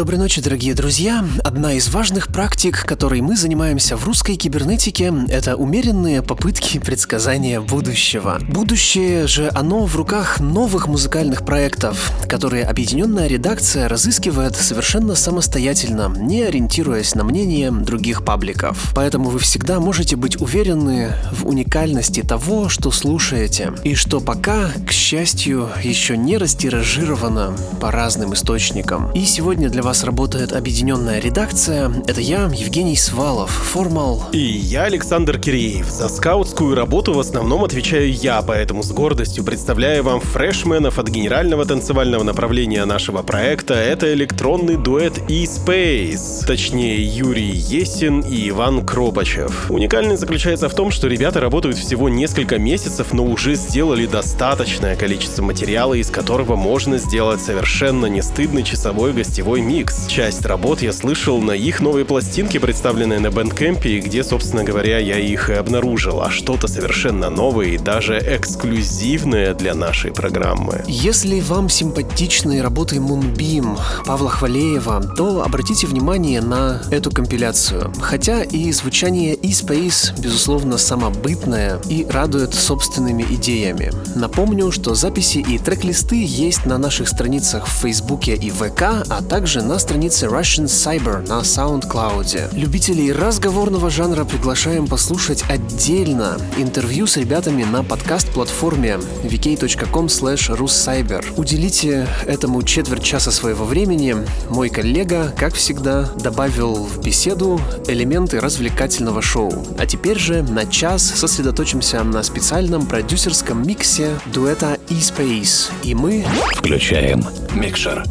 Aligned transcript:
Доброй 0.00 0.18
ночи, 0.18 0.40
дорогие 0.40 0.72
друзья. 0.72 1.22
Одна 1.44 1.74
из 1.74 1.90
важных 1.90 2.28
практик, 2.28 2.86
которой 2.86 3.20
мы 3.20 3.36
занимаемся 3.36 3.98
в 3.98 4.04
русской 4.06 4.36
кибернетике, 4.36 5.12
это 5.28 5.56
умеренные 5.56 6.22
попытки 6.22 6.78
предсказания 6.80 7.60
будущего. 7.60 8.38
Будущее 8.48 9.26
же 9.26 9.50
оно 9.54 9.84
в 9.84 9.94
руках 9.96 10.40
новых 10.40 10.88
музыкальных 10.88 11.44
проектов, 11.44 12.12
которые 12.30 12.64
объединенная 12.64 13.26
редакция 13.26 13.88
разыскивает 13.88 14.56
совершенно 14.56 15.14
самостоятельно, 15.14 16.10
не 16.16 16.44
ориентируясь 16.44 17.14
на 17.14 17.22
мнение 17.22 17.70
других 17.70 18.24
пабликов. 18.24 18.92
Поэтому 18.94 19.28
вы 19.28 19.38
всегда 19.38 19.80
можете 19.80 20.16
быть 20.16 20.40
уверены 20.40 21.12
в 21.30 21.46
уникальности 21.46 22.22
того, 22.22 22.70
что 22.70 22.90
слушаете, 22.90 23.74
и 23.84 23.94
что 23.94 24.20
пока, 24.20 24.70
к 24.86 24.92
счастью, 24.92 25.68
еще 25.84 26.16
не 26.16 26.38
растиражировано 26.38 27.54
по 27.82 27.90
разным 27.90 28.32
источникам. 28.32 29.12
И 29.12 29.26
сегодня 29.26 29.68
для 29.68 29.82
вас 29.82 29.89
вас 29.90 30.04
работает 30.04 30.52
объединенная 30.52 31.18
редакция. 31.18 31.90
Это 32.06 32.20
я, 32.20 32.48
Евгений 32.54 32.94
Свалов, 32.94 33.50
Формал. 33.50 34.22
И 34.30 34.38
я, 34.38 34.84
Александр 34.84 35.36
Киреев. 35.36 35.90
За 35.90 36.08
скаутскую 36.08 36.76
работу 36.76 37.12
в 37.12 37.18
основном 37.18 37.64
отвечаю 37.64 38.12
я, 38.12 38.40
поэтому 38.42 38.84
с 38.84 38.92
гордостью 38.92 39.42
представляю 39.42 40.04
вам 40.04 40.20
фрешменов 40.20 41.00
от 41.00 41.08
генерального 41.08 41.66
танцевального 41.66 42.22
направления 42.22 42.84
нашего 42.84 43.22
проекта. 43.22 43.74
Это 43.74 44.14
электронный 44.14 44.76
дуэт 44.76 45.28
e-Space. 45.28 46.46
Точнее, 46.46 47.04
Юрий 47.04 47.50
Есин 47.50 48.20
и 48.20 48.48
Иван 48.50 48.86
Кропачев. 48.86 49.72
Уникальность 49.72 50.20
заключается 50.20 50.68
в 50.68 50.74
том, 50.74 50.92
что 50.92 51.08
ребята 51.08 51.40
работают 51.40 51.76
всего 51.76 52.08
несколько 52.08 52.60
месяцев, 52.60 53.12
но 53.12 53.24
уже 53.24 53.56
сделали 53.56 54.06
достаточное 54.06 54.94
количество 54.94 55.42
материала, 55.42 55.94
из 55.94 56.10
которого 56.10 56.54
можно 56.54 56.96
сделать 56.98 57.40
совершенно 57.40 58.06
не 58.06 58.22
стыдный 58.22 58.62
часовой 58.62 59.12
гостевой 59.12 59.60
мир 59.62 59.79
Mix. 59.80 60.08
Часть 60.08 60.44
работ 60.44 60.82
я 60.82 60.92
слышал 60.92 61.40
на 61.40 61.52
их 61.52 61.80
новой 61.80 62.04
пластинке, 62.04 62.60
представленной 62.60 63.18
на 63.18 63.30
Бэндкэмпе, 63.30 64.00
где, 64.00 64.22
собственно 64.22 64.64
говоря, 64.64 64.98
я 64.98 65.18
их 65.18 65.50
и 65.50 65.54
обнаружил. 65.54 66.20
А 66.20 66.30
что-то 66.30 66.68
совершенно 66.68 67.30
новое 67.30 67.68
и 67.68 67.78
даже 67.78 68.18
эксклюзивное 68.18 69.54
для 69.54 69.74
нашей 69.74 70.12
программы. 70.12 70.84
Если 70.86 71.40
вам 71.40 71.68
симпатичны 71.68 72.62
работы 72.62 72.96
Moonbeam 72.96 73.78
Павла 74.04 74.30
Хвалеева, 74.30 75.14
то 75.16 75.42
обратите 75.42 75.86
внимание 75.86 76.40
на 76.40 76.82
эту 76.90 77.10
компиляцию. 77.10 77.92
Хотя 78.00 78.42
и 78.42 78.70
звучание 78.72 79.38
e-Space, 79.40 80.20
безусловно, 80.20 80.78
самобытное 80.78 81.80
и 81.88 82.06
радует 82.08 82.54
собственными 82.54 83.22
идеями. 83.30 83.92
Напомню, 84.14 84.72
что 84.72 84.94
записи 84.94 85.38
и 85.38 85.58
трек-листы 85.58 86.22
есть 86.22 86.66
на 86.66 86.78
наших 86.78 87.08
страницах 87.08 87.66
в 87.66 87.80
Фейсбуке 87.80 88.34
и 88.34 88.50
ВК, 88.50 88.82
а 89.08 89.22
также 89.22 89.62
на 89.62 89.69
странице 89.78 90.26
Russian 90.26 90.64
Cyber 90.64 91.26
на 91.28 91.40
SoundCloud. 91.40 92.56
Любителей 92.56 93.12
разговорного 93.12 93.90
жанра 93.90 94.24
приглашаем 94.24 94.86
послушать 94.86 95.44
отдельно 95.48 96.38
интервью 96.56 97.06
с 97.06 97.16
ребятами 97.16 97.64
на 97.64 97.84
подкаст-платформе 97.84 98.98
vk.com 99.24 100.06
russcyber. 100.06 101.24
Уделите 101.36 102.06
этому 102.26 102.62
четверть 102.62 103.02
часа 103.02 103.30
своего 103.30 103.64
времени. 103.64 104.16
Мой 104.48 104.70
коллега, 104.70 105.32
как 105.36 105.54
всегда, 105.54 106.10
добавил 106.22 106.84
в 106.84 107.02
беседу 107.02 107.60
элементы 107.86 108.40
развлекательного 108.40 109.22
шоу. 109.22 109.52
А 109.78 109.86
теперь 109.86 110.18
же 110.18 110.42
на 110.42 110.66
час 110.66 111.02
сосредоточимся 111.02 112.02
на 112.02 112.22
специальном 112.22 112.86
продюсерском 112.86 113.66
миксе 113.66 114.18
дуэта 114.32 114.78
E-Space. 114.88 115.70
И 115.82 115.94
мы... 115.94 116.24
Включаем 116.56 117.24
микшер. 117.54 118.04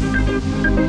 Música 0.00 0.88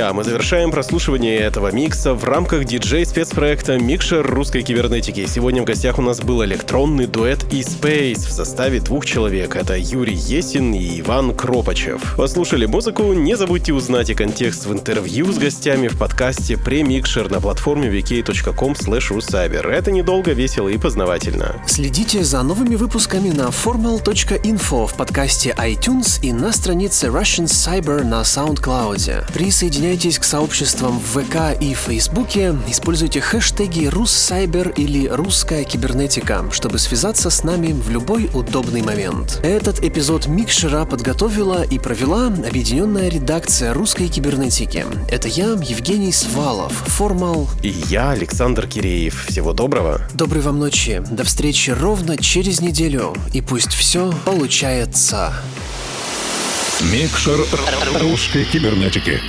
Друзья, 0.00 0.14
мы 0.14 0.24
завершаем 0.24 0.70
прослушивание 0.70 1.36
этого 1.36 1.70
микса 1.72 2.14
в 2.14 2.24
рамках 2.24 2.64
диджей-спецпроекта 2.64 3.78
«Микшер 3.78 4.26
русской 4.26 4.62
кибернетики». 4.62 5.26
Сегодня 5.26 5.60
в 5.60 5.66
гостях 5.66 5.98
у 5.98 6.02
нас 6.02 6.20
был 6.20 6.42
электронный 6.42 7.06
дуэт 7.06 7.44
e-Space 7.52 8.26
в 8.26 8.32
составе 8.32 8.80
двух 8.80 9.04
человек. 9.04 9.56
Это 9.56 9.76
Юрий 9.76 10.14
Есин 10.14 10.72
и 10.72 11.00
Иван 11.00 11.34
Кропачев. 11.34 12.14
Послушали 12.16 12.64
музыку? 12.64 13.12
Не 13.12 13.36
забудьте 13.36 13.74
узнать 13.74 14.08
и 14.08 14.14
контекст 14.14 14.64
в 14.64 14.72
интервью 14.72 15.30
с 15.30 15.36
гостями 15.36 15.88
в 15.88 15.98
подкасте 15.98 16.56
«Премикшер» 16.56 17.30
на 17.30 17.42
платформе 17.42 17.90
vk.com. 17.90 18.74
Это 19.70 19.90
недолго, 19.90 20.32
весело 20.32 20.68
и 20.70 20.78
познавательно. 20.78 21.62
Следите 21.66 22.24
за 22.24 22.42
новыми 22.42 22.76
выпусками 22.76 23.28
на 23.28 23.48
formal.info 23.48 24.86
в 24.86 24.94
подкасте 24.94 25.54
iTunes 25.58 26.20
и 26.22 26.32
на 26.32 26.52
странице 26.52 27.08
Russian 27.08 27.44
Cyber 27.44 28.02
на 28.02 28.22
SoundCloud. 28.22 29.30
Присоединяйтесь 29.90 30.20
к 30.20 30.24
сообществам 30.24 31.00
в 31.00 31.20
ВК 31.20 31.60
и 31.60 31.74
Фейсбуке, 31.74 32.54
используйте 32.68 33.20
хэштеги 33.20 33.86
«Руссайбер» 33.86 34.68
или 34.68 35.08
«Русская 35.08 35.64
кибернетика», 35.64 36.44
чтобы 36.52 36.78
связаться 36.78 37.28
с 37.28 37.42
нами 37.42 37.72
в 37.72 37.90
любой 37.90 38.30
удобный 38.32 38.82
момент. 38.82 39.40
Этот 39.42 39.82
эпизод 39.82 40.28
Микшера 40.28 40.84
подготовила 40.84 41.64
и 41.64 41.80
провела 41.80 42.28
объединенная 42.28 43.08
редакция 43.08 43.74
русской 43.74 44.06
кибернетики. 44.06 44.86
Это 45.10 45.26
я, 45.26 45.46
Евгений 45.60 46.12
Свалов, 46.12 46.72
Формал. 46.86 47.48
И 47.64 47.70
я, 47.88 48.12
Александр 48.12 48.68
Киреев. 48.68 49.26
Всего 49.26 49.52
доброго. 49.52 50.00
Доброй 50.14 50.42
вам 50.42 50.60
ночи. 50.60 51.02
До 51.10 51.24
встречи 51.24 51.70
ровно 51.70 52.16
через 52.16 52.60
неделю. 52.60 53.12
И 53.32 53.40
пусть 53.40 53.72
все 53.72 54.14
получается. 54.24 55.32
Микшер 56.80 57.40
русской 58.00 58.44
кибернетики. 58.44 59.20